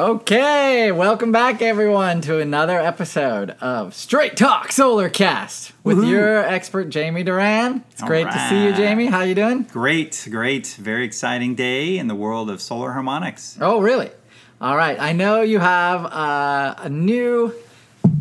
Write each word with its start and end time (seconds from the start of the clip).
Okay, 0.00 0.90
welcome 0.92 1.30
back 1.30 1.60
everyone 1.60 2.22
to 2.22 2.38
another 2.38 2.78
episode 2.78 3.50
of 3.60 3.92
Straight 3.94 4.34
Talk 4.34 4.68
Solarcast 4.68 5.72
with 5.84 5.98
Woohoo. 5.98 6.10
your 6.10 6.38
expert 6.38 6.88
Jamie 6.88 7.22
Duran. 7.22 7.84
It's 7.90 8.00
All 8.00 8.08
great 8.08 8.24
to 8.24 8.48
see 8.48 8.64
you. 8.64 8.72
Jamie. 8.72 9.08
How 9.08 9.20
you 9.24 9.34
doing? 9.34 9.64
Great, 9.64 10.26
great. 10.30 10.68
Very 10.68 11.04
exciting 11.04 11.54
day 11.54 11.98
in 11.98 12.06
the 12.06 12.14
world 12.14 12.48
of 12.48 12.62
solar 12.62 12.92
harmonics. 12.92 13.58
Oh, 13.60 13.82
really? 13.82 14.10
All 14.58 14.74
right. 14.74 14.98
I 14.98 15.12
know 15.12 15.42
you 15.42 15.58
have 15.58 16.06
uh, 16.06 16.76
a 16.78 16.88
new 16.88 17.52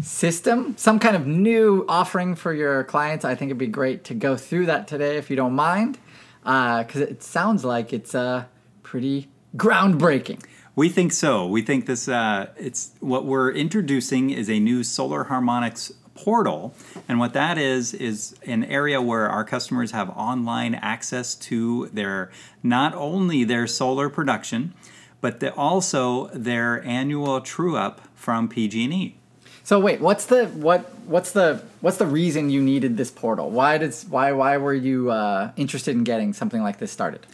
system, 0.02 0.76
some 0.76 1.00
kind 1.00 1.16
of 1.16 1.28
new 1.28 1.86
offering 1.88 2.36
for 2.36 2.54
your 2.54 2.84
clients. 2.84 3.24
I 3.24 3.36
think 3.36 3.52
it'd 3.52 3.58
be 3.58 3.68
great 3.68 4.04
to 4.04 4.14
go 4.14 4.36
through 4.36 4.66
that 4.66 4.90
today 4.90 5.16
if 5.16 5.30
you 5.30 5.38
don't 5.38 5.56
mind, 5.56 5.98
because 6.44 6.98
it 7.00 7.24
sounds 7.24 7.64
like 7.64 7.94
it's 7.94 8.14
uh, 8.14 8.44
pretty 8.84 9.30
groundbreaking. 9.56 10.44
We 10.80 10.88
think 10.88 11.12
so. 11.12 11.46
We 11.46 11.62
think 11.62 11.88
this. 11.88 12.08
Uh, 12.08 12.52
it's 12.56 12.92
what 13.02 13.26
we're 13.26 13.52
introducing 13.52 14.30
is 14.30 14.50
a 14.50 14.62
new 14.62 14.86
solar 14.86 15.26
harmonics 15.26 15.92
portal, 16.16 16.74
and 17.06 17.20
what 17.20 17.34
that 17.34 17.58
is 17.58 17.94
is 17.94 18.34
an 18.46 18.64
area 18.64 19.02
where 19.02 19.28
our 19.28 19.44
customers 19.44 19.92
have 19.92 20.10
online 20.12 20.76
access 20.76 21.36
to 21.36 21.88
their 21.88 22.32
not 22.64 22.96
only 22.96 23.44
their 23.44 23.68
solar 23.68 24.08
production, 24.08 24.74
but 25.20 25.42
the, 25.42 25.54
also 25.54 26.28
their 26.28 26.82
annual 26.86 27.42
true 27.42 27.76
up 27.76 28.00
from 28.16 28.48
PG&E. 28.48 29.18
So 29.66 29.82
wait, 29.82 30.00
what's 30.00 30.28
the 30.28 30.46
what 30.46 30.96
what's 31.06 31.34
the 31.34 31.62
what's 31.82 31.98
the 31.98 32.08
reason 32.08 32.50
you 32.50 32.62
needed 32.62 32.96
this 32.96 33.12
portal? 33.12 33.50
Why 33.50 33.80
does 33.80 34.06
why 34.06 34.32
why 34.32 34.56
were 34.56 34.74
you 34.74 35.12
uh, 35.12 35.52
interested 35.58 35.94
in 35.94 36.06
getting 36.06 36.32
something 36.32 36.64
like 36.64 36.78
this 36.78 36.90
started? 36.90 37.26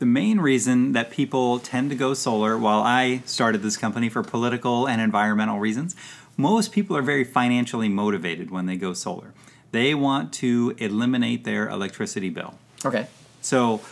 The 0.00 0.06
main 0.06 0.40
reason 0.40 0.92
that 0.92 1.10
people 1.10 1.58
tend 1.58 1.90
to 1.90 1.96
go 1.96 2.14
solar, 2.14 2.56
while 2.56 2.80
I 2.80 3.20
started 3.26 3.62
this 3.62 3.76
company 3.76 4.08
for 4.08 4.22
political 4.22 4.88
and 4.88 4.98
environmental 4.98 5.58
reasons, 5.58 5.94
most 6.38 6.72
people 6.72 6.96
are 6.96 7.02
very 7.02 7.22
financially 7.22 7.90
motivated 7.90 8.50
when 8.50 8.64
they 8.64 8.76
go 8.76 8.94
solar. 8.94 9.34
They 9.72 9.94
want 9.94 10.32
to 10.34 10.74
eliminate 10.78 11.44
their 11.44 11.68
electricity 11.68 12.30
bill. 12.30 12.54
Okay. 12.82 13.08
So, 13.42 13.82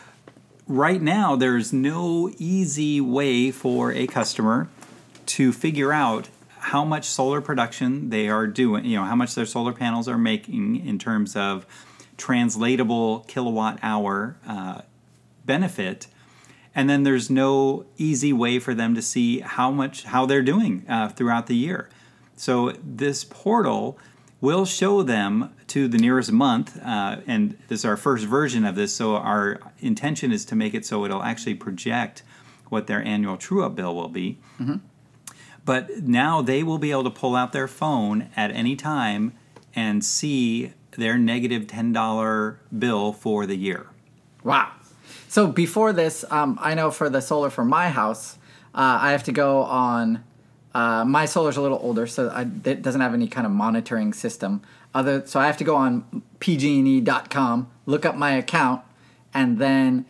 right 0.66 1.02
now, 1.02 1.36
there's 1.36 1.74
no 1.74 2.32
easy 2.38 3.02
way 3.02 3.50
for 3.50 3.92
a 3.92 4.06
customer 4.06 4.70
to 5.26 5.52
figure 5.52 5.92
out 5.92 6.30
how 6.58 6.86
much 6.86 7.04
solar 7.04 7.42
production 7.42 8.08
they 8.08 8.30
are 8.30 8.46
doing, 8.46 8.86
you 8.86 8.96
know, 8.96 9.04
how 9.04 9.14
much 9.14 9.34
their 9.34 9.44
solar 9.44 9.74
panels 9.74 10.08
are 10.08 10.16
making 10.16 10.86
in 10.86 10.98
terms 10.98 11.36
of 11.36 11.66
translatable 12.16 13.20
kilowatt 13.28 13.78
hour 13.82 14.36
uh, 14.46 14.80
benefit. 15.48 16.06
And 16.74 16.88
then 16.88 17.02
there's 17.02 17.28
no 17.28 17.86
easy 17.96 18.32
way 18.32 18.60
for 18.60 18.74
them 18.74 18.94
to 18.94 19.02
see 19.02 19.40
how 19.40 19.72
much 19.72 20.04
how 20.04 20.26
they're 20.26 20.48
doing 20.54 20.84
uh, 20.88 21.08
throughout 21.08 21.46
the 21.48 21.56
year. 21.56 21.88
So 22.36 22.72
this 22.84 23.24
portal 23.24 23.98
will 24.40 24.64
show 24.64 25.02
them 25.02 25.52
to 25.74 25.88
the 25.88 25.98
nearest 25.98 26.30
month, 26.30 26.80
uh, 26.82 27.16
and 27.26 27.58
this 27.66 27.80
is 27.80 27.84
our 27.84 27.96
first 27.96 28.24
version 28.24 28.64
of 28.64 28.76
this. 28.76 28.94
So 28.94 29.16
our 29.16 29.58
intention 29.80 30.30
is 30.30 30.44
to 30.44 30.54
make 30.54 30.72
it 30.74 30.86
so 30.86 31.04
it'll 31.04 31.24
actually 31.24 31.56
project 31.56 32.22
what 32.68 32.86
their 32.86 33.02
annual 33.02 33.36
true-up 33.36 33.74
bill 33.74 33.94
will 33.96 34.08
be. 34.08 34.38
But 35.64 36.02
now 36.04 36.42
they 36.42 36.62
will 36.62 36.78
be 36.78 36.92
able 36.92 37.04
to 37.04 37.10
pull 37.10 37.34
out 37.34 37.52
their 37.52 37.68
phone 37.68 38.28
at 38.36 38.50
any 38.52 38.76
time 38.76 39.32
and 39.74 40.04
see 40.04 40.72
their 40.96 41.18
negative 41.18 41.62
negative 41.62 41.68
ten 41.68 41.92
dollar 41.92 42.60
bill 42.76 43.12
for 43.12 43.46
the 43.46 43.56
year. 43.56 43.86
Wow. 44.44 44.72
So 45.28 45.46
before 45.46 45.92
this, 45.92 46.24
um, 46.30 46.58
I 46.60 46.74
know 46.74 46.90
for 46.90 47.10
the 47.10 47.20
solar 47.20 47.50
for 47.50 47.64
my 47.64 47.90
house, 47.90 48.38
uh, 48.74 48.98
I 49.02 49.12
have 49.12 49.24
to 49.24 49.32
go 49.32 49.62
on. 49.62 50.24
Uh, 50.74 51.04
my 51.04 51.26
solar's 51.26 51.56
a 51.56 51.60
little 51.60 51.78
older, 51.82 52.06
so 52.06 52.28
I, 52.28 52.42
it 52.42 52.82
doesn't 52.82 53.00
have 53.00 53.12
any 53.12 53.28
kind 53.28 53.46
of 53.46 53.52
monitoring 53.52 54.14
system. 54.14 54.62
Other, 54.94 55.26
so 55.26 55.38
I 55.38 55.46
have 55.46 55.58
to 55.58 55.64
go 55.64 55.76
on 55.76 56.22
pgne.com, 56.40 57.70
look 57.84 58.06
up 58.06 58.16
my 58.16 58.32
account, 58.32 58.82
and 59.34 59.58
then 59.58 60.06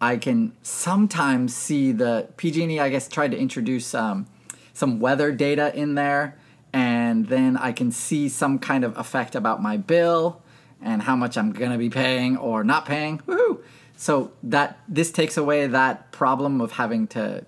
I 0.00 0.16
can 0.16 0.52
sometimes 0.62 1.54
see 1.54 1.92
the 1.92 2.28
PG&E. 2.36 2.80
I 2.80 2.88
guess 2.88 3.08
tried 3.08 3.30
to 3.30 3.38
introduce 3.38 3.94
um, 3.94 4.26
some 4.72 4.98
weather 4.98 5.30
data 5.30 5.74
in 5.74 5.94
there, 5.94 6.36
and 6.72 7.28
then 7.28 7.56
I 7.56 7.70
can 7.70 7.92
see 7.92 8.28
some 8.28 8.58
kind 8.58 8.84
of 8.84 8.96
effect 8.98 9.36
about 9.36 9.62
my 9.62 9.76
bill 9.76 10.42
and 10.82 11.02
how 11.02 11.14
much 11.14 11.36
I'm 11.36 11.52
gonna 11.52 11.78
be 11.78 11.90
paying 11.90 12.36
or 12.36 12.64
not 12.64 12.86
paying. 12.86 13.18
Woohoo! 13.20 13.60
So 13.98 14.30
that 14.44 14.78
this 14.88 15.10
takes 15.10 15.36
away 15.36 15.66
that 15.66 16.12
problem 16.12 16.60
of 16.60 16.72
having 16.72 17.08
to 17.08 17.44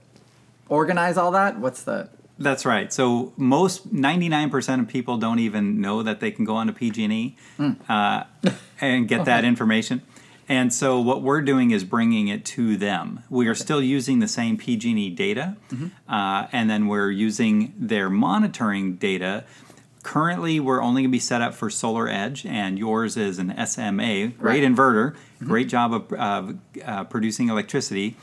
organize 0.69 1.17
all 1.17 1.31
that. 1.31 1.59
What's 1.59 1.85
the 1.85 2.11
That's 2.39 2.67
right. 2.67 2.93
So 2.93 3.33
most 3.37 3.95
99% 3.95 4.81
of 4.81 4.89
people 4.89 5.17
don't 5.17 5.39
even 5.39 5.81
know 5.81 6.03
that 6.03 6.19
they 6.19 6.33
can 6.33 6.45
go 6.45 6.57
on 6.57 6.67
to 6.67 6.73
PG&E 6.73 7.37
uh, 7.89 8.25
and 8.81 9.07
get 9.07 9.27
that 9.27 9.45
information. 9.45 10.03
And 10.49 10.73
so 10.75 11.01
what 11.01 11.23
we're 11.23 11.43
doing 11.43 11.71
is 11.71 11.85
bringing 11.85 12.27
it 12.27 12.45
to 12.57 12.77
them. 12.77 13.23
We 13.31 13.47
are 13.47 13.55
still 13.55 13.81
using 13.81 14.19
the 14.19 14.27
same 14.27 14.57
PG&E 14.57 15.11
data, 15.11 15.57
uh, 16.09 16.49
and 16.51 16.69
then 16.69 16.89
we're 16.89 17.13
using 17.13 17.73
their 17.79 18.11
monitoring 18.11 18.97
data. 18.97 19.45
Currently, 20.03 20.61
we're 20.61 20.81
only 20.83 21.03
going 21.03 21.11
to 21.11 21.13
be 21.13 21.19
set 21.19 21.43
up 21.43 21.53
for 21.55 21.69
Solar 21.69 22.09
Edge, 22.09 22.47
and 22.47 22.79
yours 22.79 23.17
is 23.19 23.39
an 23.39 23.55
SMA. 23.67 24.29
Great 24.29 24.35
Right. 24.39 24.63
inverter, 24.63 25.15
great 25.45 25.69
job 25.69 25.93
of, 25.93 26.13
of 26.15 26.57
uh, 26.85 27.05
producing 27.05 27.49
electricity. 27.51 28.17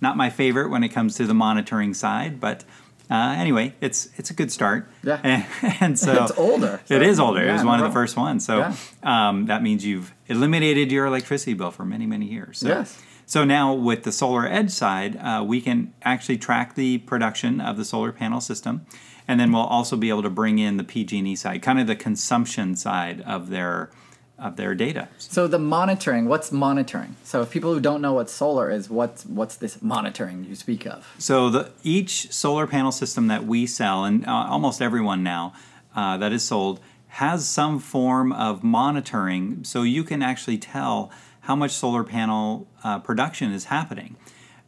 Not 0.00 0.16
my 0.16 0.30
favorite 0.30 0.68
when 0.70 0.84
it 0.84 0.90
comes 0.90 1.16
to 1.16 1.26
the 1.26 1.34
monitoring 1.34 1.94
side, 1.94 2.38
but 2.40 2.64
uh, 3.10 3.34
anyway, 3.38 3.74
it's 3.80 4.08
it's 4.16 4.30
a 4.30 4.34
good 4.34 4.52
start. 4.52 4.88
Yeah. 5.02 5.20
and, 5.22 5.46
and 5.80 5.98
so 5.98 6.22
It's 6.24 6.32
older, 6.38 6.80
It 6.88 6.88
so- 6.88 7.00
is 7.00 7.18
older. 7.18 7.42
it 7.48 7.52
was 7.52 7.62
no 7.62 7.68
one 7.70 7.80
of 7.80 7.86
the 7.86 7.92
first 7.92 8.16
ones. 8.16 8.44
So 8.44 8.58
Yeah. 8.58 8.74
um, 9.02 9.46
that 9.46 9.62
means 9.62 9.84
you've 9.84 10.12
eliminated 10.28 10.92
your 10.92 11.06
electricity 11.06 11.54
bill 11.54 11.70
for 11.72 11.84
many 11.84 12.06
many 12.06 12.26
years. 12.26 12.58
So, 12.58 12.68
Yes. 12.68 13.02
So 13.28 13.42
now 13.44 13.72
with 13.74 14.04
the 14.04 14.12
solar 14.12 14.46
edge 14.46 14.70
side, 14.70 15.16
uh, 15.16 15.42
we 15.44 15.60
can 15.60 15.92
actually 16.02 16.38
track 16.38 16.76
the 16.76 16.98
production 16.98 17.60
of 17.60 17.76
the 17.76 17.84
solar 17.84 18.12
panel 18.12 18.40
system, 18.40 18.86
and 19.28 19.40
then 19.40 19.52
we'll 19.52 19.62
also 19.62 19.96
be 19.96 20.08
able 20.08 20.22
to 20.22 20.30
bring 20.30 20.58
in 20.58 20.76
the 20.76 20.84
PG&E 20.84 21.36
side, 21.36 21.62
kind 21.62 21.80
of 21.80 21.86
the 21.86 21.96
consumption 21.96 22.76
side 22.76 23.20
of 23.22 23.50
their 23.50 23.90
of 24.38 24.56
their 24.56 24.74
data. 24.74 25.08
so 25.16 25.48
the 25.48 25.58
monitoring? 25.58 26.26
What's 26.26 26.52
monitoring? 26.52 27.16
So 27.24 27.40
if 27.40 27.50
people 27.50 27.72
who 27.72 27.80
don't 27.80 28.02
know 28.02 28.12
what 28.12 28.28
solar 28.28 28.70
is, 28.70 28.90
what's 28.90 29.24
what's 29.24 29.56
this 29.56 29.80
monitoring 29.80 30.44
you 30.44 30.54
speak 30.54 30.86
of? 30.86 31.06
So 31.18 31.48
the 31.48 31.70
each 31.82 32.30
solar 32.32 32.66
panel 32.66 32.92
system 32.92 33.28
that 33.28 33.46
we 33.46 33.66
sell, 33.66 34.04
and 34.04 34.26
uh, 34.26 34.30
almost 34.30 34.82
everyone 34.82 35.22
now 35.22 35.54
uh, 35.94 36.18
that 36.18 36.32
is 36.32 36.42
sold, 36.42 36.80
has 37.08 37.48
some 37.48 37.78
form 37.78 38.30
of 38.32 38.62
monitoring, 38.62 39.64
so 39.64 39.82
you 39.82 40.04
can 40.04 40.22
actually 40.22 40.58
tell 40.58 41.10
how 41.40 41.56
much 41.56 41.70
solar 41.70 42.04
panel 42.04 42.68
uh, 42.84 42.98
production 42.98 43.52
is 43.52 43.66
happening. 43.66 44.16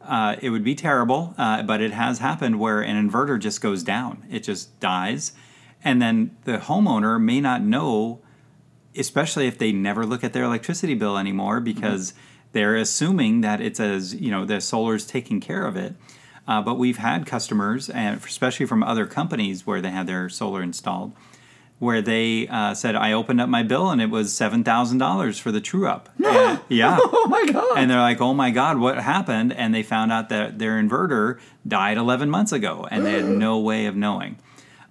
Uh, 0.01 0.35
it 0.41 0.49
would 0.49 0.63
be 0.63 0.75
terrible, 0.75 1.33
uh, 1.37 1.61
but 1.63 1.81
it 1.81 1.91
has 1.91 2.19
happened 2.19 2.59
where 2.59 2.81
an 2.81 3.09
inverter 3.09 3.39
just 3.39 3.61
goes 3.61 3.83
down; 3.83 4.25
it 4.29 4.43
just 4.43 4.79
dies, 4.79 5.33
and 5.83 6.01
then 6.01 6.35
the 6.45 6.57
homeowner 6.57 7.21
may 7.21 7.41
not 7.41 7.61
know 7.61 8.21
especially 8.95 9.47
if 9.47 9.57
they 9.57 9.71
never 9.71 10.05
look 10.05 10.23
at 10.23 10.33
their 10.33 10.43
electricity 10.43 10.93
bill 10.93 11.17
anymore 11.17 11.59
because 11.59 12.13
they're 12.51 12.75
assuming 12.75 13.41
that 13.41 13.61
it's 13.61 13.79
as 13.79 14.15
you 14.15 14.31
know 14.31 14.45
the 14.45 14.59
solar's 14.59 15.05
taking 15.05 15.39
care 15.39 15.65
of 15.65 15.75
it. 15.75 15.95
Uh, 16.47 16.61
but 16.61 16.79
we've 16.79 16.97
had 16.97 17.27
customers, 17.27 17.91
and 17.91 18.17
especially 18.23 18.65
from 18.65 18.81
other 18.81 19.05
companies 19.05 19.67
where 19.67 19.81
they 19.81 19.91
had 19.91 20.07
their 20.07 20.27
solar 20.29 20.63
installed, 20.63 21.13
where 21.79 22.01
they 22.01 22.47
uh, 22.47 22.73
said 22.73 22.95
I 22.95 23.13
opened 23.13 23.39
up 23.41 23.47
my 23.49 23.63
bill 23.63 23.89
and 23.89 24.01
it 24.01 24.09
was 24.09 24.33
seven 24.33 24.63
thousand 24.63 24.97
dollars 24.99 25.39
for 25.39 25.51
the 25.51 25.61
true 25.61 25.87
up. 25.87 26.09
And- 26.23 26.59
yeah. 26.67 26.97
Oh 27.21 27.27
my 27.29 27.45
god. 27.51 27.77
And 27.77 27.89
they're 27.89 27.99
like, 27.99 28.21
"Oh 28.21 28.33
my 28.33 28.51
God, 28.51 28.77
what 28.79 28.97
happened?" 28.99 29.53
And 29.53 29.73
they 29.73 29.83
found 29.83 30.11
out 30.11 30.29
that 30.29 30.57
their 30.59 30.81
inverter 30.81 31.39
died 31.67 31.97
11 31.97 32.29
months 32.29 32.51
ago, 32.51 32.87
and 32.91 33.05
they 33.05 33.13
had 33.13 33.25
no 33.47 33.57
way 33.59 33.85
of 33.85 33.95
knowing. 33.95 34.37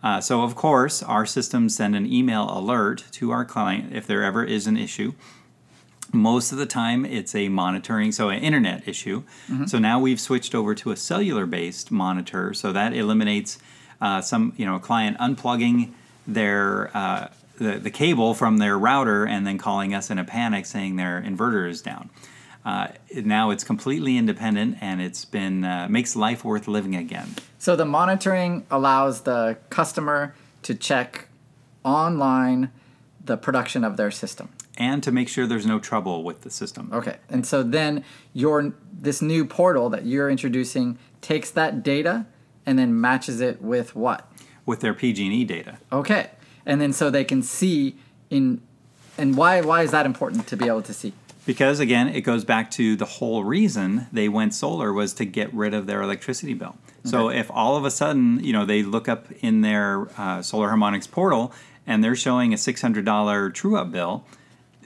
Uh, 0.02 0.20
so, 0.20 0.42
of 0.42 0.54
course, 0.54 1.02
our 1.02 1.26
systems 1.26 1.74
send 1.74 1.96
an 1.96 2.06
email 2.10 2.48
alert 2.56 3.04
to 3.12 3.32
our 3.32 3.44
client 3.44 3.92
if 3.94 4.06
there 4.06 4.22
ever 4.22 4.44
is 4.44 4.66
an 4.68 4.76
issue. 4.76 5.12
Most 6.12 6.52
of 6.52 6.58
the 6.58 6.66
time, 6.66 7.04
it's 7.04 7.34
a 7.34 7.48
monitoring, 7.48 8.12
so 8.12 8.28
an 8.30 8.40
internet 8.42 8.86
issue. 8.88 9.24
So 9.66 9.78
now 9.78 9.98
we've 10.00 10.20
switched 10.20 10.54
over 10.54 10.74
to 10.76 10.90
a 10.92 10.96
cellular-based 10.96 11.90
monitor, 11.90 12.54
so 12.54 12.72
that 12.72 12.94
eliminates 12.94 13.58
uh, 14.00 14.20
some, 14.22 14.52
you 14.56 14.64
know, 14.64 14.76
a 14.76 14.80
client 14.80 15.18
unplugging 15.18 15.92
their 16.28 16.96
uh, 16.96 17.28
the, 17.56 17.78
the 17.78 17.90
cable 17.90 18.34
from 18.34 18.58
their 18.58 18.78
router 18.78 19.26
and 19.26 19.44
then 19.44 19.58
calling 19.58 19.92
us 19.92 20.10
in 20.10 20.18
a 20.18 20.24
panic 20.24 20.64
saying 20.64 20.94
their 20.94 21.20
inverter 21.20 21.68
is 21.68 21.82
down. 21.82 22.10
Uh, 22.64 22.88
now 23.24 23.50
it's 23.50 23.64
completely 23.64 24.16
independent 24.16 24.76
and 24.80 25.00
it's 25.00 25.24
been 25.24 25.64
uh, 25.64 25.88
makes 25.90 26.14
life 26.14 26.44
worth 26.44 26.68
living 26.68 26.94
again. 26.94 27.34
So 27.58 27.74
the 27.74 27.84
monitoring 27.84 28.64
allows 28.70 29.22
the 29.22 29.56
customer 29.70 30.34
to 30.62 30.74
check 30.74 31.28
online 31.82 32.70
the 33.24 33.36
production 33.36 33.82
of 33.84 33.96
their 33.96 34.10
system. 34.10 34.50
and 34.76 35.02
to 35.02 35.10
make 35.10 35.28
sure 35.28 35.44
there's 35.46 35.66
no 35.66 35.80
trouble 35.80 36.22
with 36.22 36.42
the 36.42 36.50
system. 36.50 36.90
Okay. 36.92 37.16
And 37.28 37.44
so 37.44 37.64
then 37.64 38.04
your 38.32 38.72
this 38.92 39.20
new 39.20 39.44
portal 39.44 39.90
that 39.90 40.06
you're 40.06 40.30
introducing 40.30 40.98
takes 41.20 41.50
that 41.50 41.82
data 41.82 42.26
and 42.64 42.78
then 42.78 43.00
matches 43.00 43.40
it 43.40 43.60
with 43.60 43.96
what? 43.96 44.27
With 44.68 44.80
their 44.80 44.94
PG&E 44.94 45.44
data. 45.44 45.78
Okay. 45.90 46.30
And 46.64 46.80
then 46.80 46.92
so 46.92 47.10
they 47.10 47.24
can 47.24 47.42
see 47.42 47.96
in 48.30 48.60
and 49.16 49.36
why 49.36 49.60
why 49.62 49.82
is 49.82 49.90
that 49.90 50.06
important 50.06 50.46
to 50.46 50.56
be 50.56 50.66
able 50.66 50.82
to 50.82 50.94
see? 50.94 51.12
Because 51.46 51.80
again, 51.80 52.08
it 52.08 52.20
goes 52.20 52.44
back 52.44 52.70
to 52.72 52.94
the 52.94 53.06
whole 53.06 53.42
reason 53.42 54.06
they 54.12 54.28
went 54.28 54.52
solar 54.52 54.92
was 54.92 55.14
to 55.14 55.24
get 55.24 55.52
rid 55.54 55.72
of 55.72 55.86
their 55.86 56.02
electricity 56.02 56.52
bill. 56.52 56.76
So 57.04 57.30
if 57.30 57.50
all 57.50 57.76
of 57.76 57.86
a 57.86 57.90
sudden, 57.90 58.44
you 58.44 58.52
know, 58.52 58.66
they 58.66 58.82
look 58.82 59.08
up 59.08 59.32
in 59.40 59.62
their 59.62 60.08
uh, 60.18 60.42
Solar 60.42 60.68
Harmonics 60.68 61.06
portal 61.06 61.52
and 61.86 62.04
they're 62.04 62.16
showing 62.16 62.52
a 62.52 62.56
$600 62.56 63.54
true-up 63.54 63.90
bill, 63.90 64.26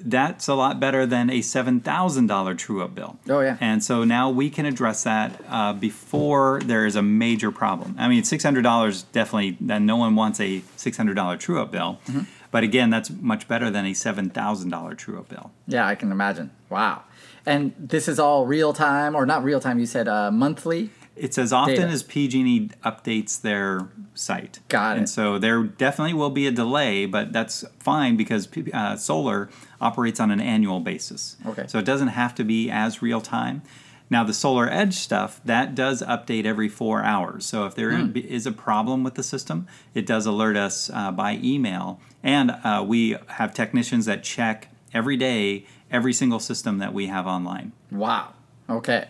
that's 0.04 0.48
a 0.48 0.54
lot 0.54 0.80
better 0.80 1.06
than 1.06 1.30
a 1.30 1.40
$7,000 1.40 2.58
true-up 2.58 2.94
bill. 2.94 3.18
Oh, 3.28 3.40
yeah. 3.40 3.56
And 3.60 3.82
so 3.82 4.04
now 4.04 4.30
we 4.30 4.50
can 4.50 4.66
address 4.66 5.04
that 5.04 5.40
uh, 5.48 5.72
before 5.72 6.60
there 6.64 6.86
is 6.86 6.96
a 6.96 7.02
major 7.02 7.50
problem. 7.50 7.94
I 7.98 8.08
mean, 8.08 8.22
$600 8.22 9.04
definitely, 9.12 9.56
then 9.60 9.86
no 9.86 9.96
one 9.96 10.14
wants 10.14 10.40
a 10.40 10.60
$600 10.76 11.38
true-up 11.38 11.70
bill. 11.70 12.00
Mm-hmm. 12.06 12.20
But 12.50 12.64
again, 12.64 12.90
that's 12.90 13.10
much 13.10 13.48
better 13.48 13.70
than 13.70 13.86
a 13.86 13.92
$7,000 13.92 14.98
true-up 14.98 15.28
bill. 15.28 15.50
Yeah, 15.66 15.86
I 15.86 15.94
can 15.94 16.12
imagine. 16.12 16.50
Wow. 16.68 17.02
And 17.46 17.72
this 17.78 18.08
is 18.08 18.18
all 18.18 18.46
real 18.46 18.72
time 18.72 19.14
or 19.14 19.26
not 19.26 19.42
real 19.42 19.60
time, 19.60 19.78
you 19.78 19.86
said 19.86 20.06
uh, 20.06 20.30
monthly? 20.30 20.90
It's 21.16 21.36
as 21.38 21.52
often 21.52 21.76
Data. 21.76 21.88
as 21.88 22.02
PG&E 22.02 22.70
updates 22.84 23.40
their 23.40 23.88
site. 24.14 24.60
Got 24.68 24.96
it. 24.96 25.00
And 25.00 25.08
so 25.08 25.38
there 25.38 25.62
definitely 25.62 26.14
will 26.14 26.30
be 26.30 26.46
a 26.46 26.50
delay, 26.50 27.06
but 27.06 27.32
that's 27.32 27.64
fine 27.78 28.16
because 28.16 28.48
uh, 28.72 28.96
solar 28.96 29.50
operates 29.80 30.20
on 30.20 30.30
an 30.30 30.40
annual 30.40 30.80
basis. 30.80 31.36
Okay. 31.46 31.66
So 31.68 31.78
it 31.78 31.84
doesn't 31.84 32.08
have 32.08 32.34
to 32.36 32.44
be 32.44 32.70
as 32.70 33.02
real 33.02 33.20
time. 33.20 33.62
Now 34.10 34.24
the 34.24 34.34
Solar 34.34 34.68
Edge 34.68 34.94
stuff 34.94 35.40
that 35.44 35.74
does 35.74 36.02
update 36.02 36.44
every 36.44 36.68
four 36.68 37.02
hours. 37.02 37.46
So 37.46 37.64
if 37.66 37.74
there 37.74 37.92
Hmm. 37.96 38.14
is 38.16 38.46
a 38.46 38.52
problem 38.52 39.04
with 39.04 39.14
the 39.14 39.22
system, 39.22 39.66
it 39.94 40.04
does 40.06 40.26
alert 40.26 40.56
us 40.56 40.90
uh, 40.92 41.10
by 41.12 41.38
email, 41.42 41.98
and 42.22 42.50
uh, 42.50 42.84
we 42.86 43.16
have 43.28 43.54
technicians 43.54 44.04
that 44.06 44.22
check 44.22 44.68
every 44.92 45.16
day 45.16 45.64
every 45.90 46.12
single 46.12 46.38
system 46.40 46.78
that 46.78 46.92
we 46.94 47.06
have 47.06 47.26
online. 47.26 47.72
Wow. 47.90 48.32
Okay. 48.68 49.08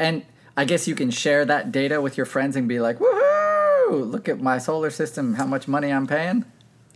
And 0.00 0.24
I 0.56 0.64
guess 0.64 0.86
you 0.86 0.94
can 0.94 1.10
share 1.10 1.44
that 1.44 1.72
data 1.72 2.00
with 2.00 2.16
your 2.16 2.26
friends 2.26 2.54
and 2.56 2.68
be 2.68 2.78
like, 2.80 2.98
woohoo, 2.98 4.10
look 4.10 4.28
at 4.28 4.40
my 4.40 4.58
solar 4.58 4.90
system, 4.90 5.34
how 5.34 5.46
much 5.46 5.66
money 5.68 5.90
I'm 5.92 6.06
paying. 6.06 6.44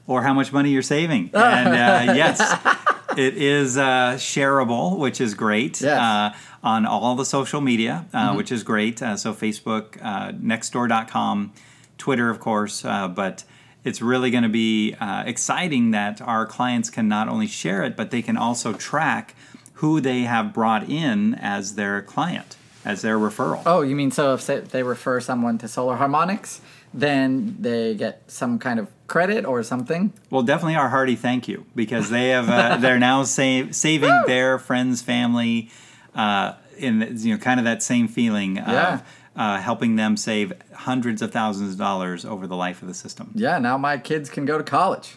or 0.06 0.22
how 0.22 0.32
much 0.32 0.52
money 0.52 0.70
you're 0.70 0.82
saving. 0.82 1.30
And 1.34 1.68
uh, 1.68 2.12
yes, 2.14 2.40
it 3.16 3.36
is 3.36 3.76
uh, 3.76 4.14
shareable, 4.16 4.98
which 4.98 5.20
is 5.20 5.34
great. 5.34 5.80
Yes. 5.80 5.98
Uh, 6.00 6.38
on 6.62 6.86
all 6.86 7.14
the 7.14 7.24
social 7.24 7.60
media, 7.60 8.06
uh, 8.12 8.34
which 8.34 8.50
is 8.50 8.62
great. 8.64 9.00
Uh, 9.02 9.16
so 9.16 9.32
Facebook, 9.32 9.96
uh, 10.02 10.32
Nextdoor.com, 10.32 11.52
Twitter, 11.98 12.30
of 12.30 12.40
course. 12.40 12.84
Uh, 12.84 13.06
but 13.08 13.44
it's 13.84 14.00
really 14.02 14.30
going 14.30 14.42
to 14.42 14.48
be 14.48 14.94
uh, 15.00 15.22
exciting 15.26 15.92
that 15.92 16.20
our 16.20 16.46
clients 16.46 16.90
can 16.90 17.08
not 17.08 17.28
only 17.28 17.46
share 17.46 17.82
it, 17.84 17.96
but 17.96 18.10
they 18.10 18.22
can 18.22 18.36
also 18.36 18.72
track 18.72 19.34
who 19.74 20.00
they 20.00 20.22
have 20.22 20.52
brought 20.52 20.88
in 20.88 21.34
as 21.34 21.74
their 21.76 22.02
client, 22.02 22.56
as 22.88 23.02
their 23.02 23.18
referral. 23.18 23.62
Oh, 23.66 23.82
you 23.82 23.94
mean 23.94 24.10
so 24.10 24.32
if 24.34 24.46
they 24.46 24.82
refer 24.82 25.20
someone 25.20 25.58
to 25.58 25.68
Solar 25.68 25.96
Harmonics, 25.96 26.60
then 26.94 27.54
they 27.60 27.94
get 27.94 28.22
some 28.28 28.58
kind 28.58 28.80
of 28.80 28.88
credit 29.06 29.44
or 29.44 29.62
something? 29.62 30.12
Well, 30.30 30.42
definitely 30.42 30.76
our 30.76 30.88
hearty 30.88 31.14
thank 31.14 31.46
you 31.48 31.66
because 31.76 32.08
they 32.10 32.30
have 32.30 32.48
uh, 32.48 32.76
they're 32.80 32.98
now 32.98 33.22
save, 33.24 33.76
saving 33.76 34.12
their 34.26 34.58
friends, 34.58 35.02
family, 35.02 35.70
uh, 36.14 36.54
in 36.78 37.14
you 37.18 37.34
know 37.34 37.38
kind 37.38 37.60
of 37.60 37.64
that 37.64 37.82
same 37.82 38.08
feeling 38.08 38.56
Yeah. 38.56 38.94
of 38.94 39.02
uh, 39.36 39.60
helping 39.60 39.96
them 39.96 40.16
save 40.16 40.52
hundreds 40.72 41.20
of 41.20 41.30
thousands 41.30 41.72
of 41.74 41.78
dollars 41.78 42.24
over 42.24 42.46
the 42.46 42.56
life 42.56 42.80
of 42.80 42.88
the 42.88 42.94
system. 42.94 43.30
Yeah, 43.34 43.58
now 43.58 43.76
my 43.76 43.98
kids 43.98 44.30
can 44.30 44.46
go 44.46 44.56
to 44.56 44.64
college. 44.64 45.14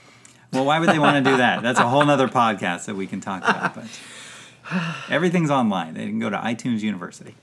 Well, 0.51 0.65
why 0.65 0.79
would 0.79 0.89
they 0.89 0.99
want 0.99 1.23
to 1.23 1.31
do 1.31 1.37
that? 1.37 1.63
That's 1.63 1.79
a 1.79 1.87
whole 1.87 2.05
nother 2.05 2.27
podcast 2.41 2.85
that 2.85 2.95
we 2.95 3.07
can 3.07 3.21
talk 3.21 3.41
about. 3.43 3.75
But 3.75 3.85
everything's 5.09 5.49
online. 5.49 5.93
They 5.93 6.05
can 6.07 6.19
go 6.19 6.29
to 6.29 6.37
iTunes 6.37 6.81
University. 6.81 7.35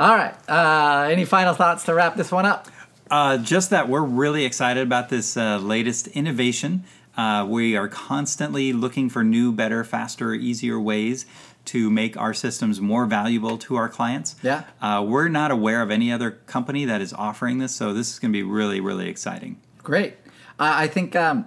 All 0.00 0.16
right. 0.16 0.34
Uh, 0.48 1.10
any 1.10 1.26
final 1.26 1.52
thoughts 1.52 1.84
to 1.84 1.92
wrap 1.92 2.16
this 2.16 2.32
one 2.32 2.46
up? 2.46 2.68
Uh, 3.10 3.36
just 3.36 3.68
that 3.68 3.86
we're 3.86 4.00
really 4.00 4.46
excited 4.46 4.82
about 4.82 5.10
this 5.10 5.36
uh, 5.36 5.58
latest 5.58 6.06
innovation. 6.06 6.84
Uh, 7.18 7.46
we 7.46 7.76
are 7.76 7.86
constantly 7.86 8.72
looking 8.72 9.10
for 9.10 9.22
new, 9.22 9.52
better, 9.52 9.84
faster, 9.84 10.32
easier 10.32 10.80
ways 10.80 11.26
to 11.66 11.90
make 11.90 12.16
our 12.16 12.32
systems 12.32 12.80
more 12.80 13.04
valuable 13.04 13.58
to 13.58 13.76
our 13.76 13.90
clients. 13.90 14.36
Yeah. 14.42 14.64
Uh, 14.80 15.04
we're 15.06 15.28
not 15.28 15.50
aware 15.50 15.82
of 15.82 15.90
any 15.90 16.10
other 16.10 16.30
company 16.30 16.86
that 16.86 17.02
is 17.02 17.12
offering 17.12 17.58
this, 17.58 17.74
so 17.74 17.92
this 17.92 18.10
is 18.10 18.18
going 18.18 18.32
to 18.32 18.38
be 18.38 18.42
really, 18.42 18.80
really 18.80 19.06
exciting. 19.06 19.60
Great. 19.82 20.14
Uh, 20.58 20.72
I 20.76 20.86
think 20.86 21.14
um, 21.14 21.44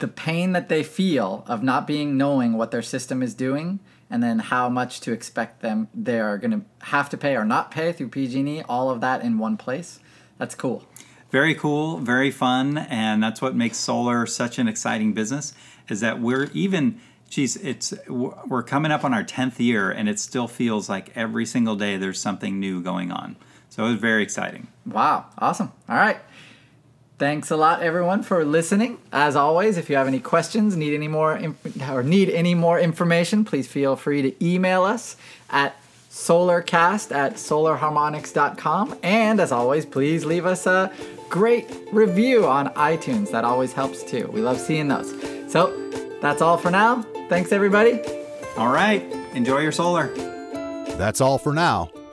the 0.00 0.08
pain 0.08 0.54
that 0.54 0.68
they 0.68 0.82
feel 0.82 1.44
of 1.46 1.62
not 1.62 1.86
being 1.86 2.16
knowing 2.16 2.54
what 2.54 2.72
their 2.72 2.82
system 2.82 3.22
is 3.22 3.32
doing, 3.32 3.78
and 4.12 4.22
then 4.22 4.38
how 4.38 4.68
much 4.68 5.00
to 5.00 5.10
expect 5.10 5.62
them 5.62 5.88
they 5.94 6.20
are 6.20 6.36
going 6.36 6.50
to 6.50 6.60
have 6.86 7.08
to 7.08 7.16
pay 7.16 7.34
or 7.34 7.46
not 7.46 7.70
pay 7.70 7.92
through 7.92 8.08
PG&E, 8.08 8.62
all 8.68 8.90
of 8.90 9.00
that 9.00 9.22
in 9.22 9.38
one 9.38 9.56
place. 9.56 10.00
That's 10.36 10.54
cool. 10.54 10.84
Very 11.30 11.54
cool, 11.54 11.96
very 11.96 12.30
fun, 12.30 12.76
and 12.76 13.22
that's 13.22 13.40
what 13.40 13.56
makes 13.56 13.78
solar 13.78 14.26
such 14.26 14.58
an 14.58 14.68
exciting 14.68 15.14
business. 15.14 15.54
Is 15.88 16.00
that 16.00 16.20
we're 16.20 16.50
even, 16.52 17.00
geez, 17.30 17.56
it's 17.56 17.94
we're 18.06 18.62
coming 18.62 18.92
up 18.92 19.02
on 19.02 19.14
our 19.14 19.24
tenth 19.24 19.58
year, 19.58 19.90
and 19.90 20.10
it 20.10 20.20
still 20.20 20.46
feels 20.46 20.90
like 20.90 21.10
every 21.16 21.46
single 21.46 21.74
day 21.74 21.96
there's 21.96 22.20
something 22.20 22.60
new 22.60 22.82
going 22.82 23.10
on. 23.10 23.36
So 23.70 23.86
it's 23.86 23.98
very 23.98 24.22
exciting. 24.22 24.68
Wow, 24.84 25.24
awesome. 25.38 25.72
All 25.88 25.96
right. 25.96 26.18
Thanks 27.22 27.52
a 27.52 27.56
lot, 27.56 27.84
everyone, 27.84 28.24
for 28.24 28.44
listening. 28.44 28.98
As 29.12 29.36
always, 29.36 29.76
if 29.76 29.88
you 29.88 29.94
have 29.94 30.08
any 30.08 30.18
questions, 30.18 30.76
need 30.76 30.92
any 30.92 31.06
more, 31.06 31.36
inf- 31.36 31.88
or 31.88 32.02
need 32.02 32.28
any 32.28 32.52
more 32.52 32.80
information, 32.80 33.44
please 33.44 33.68
feel 33.68 33.94
free 33.94 34.22
to 34.22 34.44
email 34.44 34.82
us 34.82 35.14
at 35.48 35.76
solarcast 36.10 37.14
at 37.14 37.34
solarharmonics.com. 37.34 38.98
And 39.04 39.38
as 39.38 39.52
always, 39.52 39.86
please 39.86 40.24
leave 40.24 40.44
us 40.44 40.66
a 40.66 40.92
great 41.28 41.70
review 41.92 42.48
on 42.48 42.70
iTunes. 42.70 43.30
That 43.30 43.44
always 43.44 43.72
helps 43.72 44.02
too. 44.02 44.28
We 44.32 44.40
love 44.40 44.58
seeing 44.58 44.88
those. 44.88 45.12
So 45.46 45.70
that's 46.20 46.42
all 46.42 46.58
for 46.58 46.72
now. 46.72 47.02
Thanks, 47.28 47.52
everybody. 47.52 48.00
All 48.56 48.72
right, 48.72 49.00
enjoy 49.32 49.60
your 49.60 49.70
solar. 49.70 50.08
That's 50.96 51.20
all 51.20 51.38
for 51.38 51.54
now. 51.54 51.92